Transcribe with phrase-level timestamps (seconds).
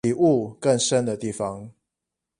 [0.03, 1.71] 比霧更深的地方